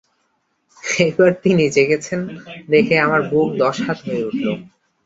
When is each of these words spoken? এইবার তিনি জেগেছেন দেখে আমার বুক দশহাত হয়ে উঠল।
এইবার 0.99 1.31
তিনি 1.43 1.63
জেগেছেন 1.75 2.19
দেখে 2.69 2.95
আমার 2.99 3.21
বুক 3.29 3.47
দশহাত 3.59 3.97
হয়ে 4.05 4.25
উঠল। 4.27 4.45